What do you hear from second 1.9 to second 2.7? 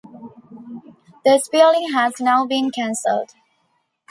has now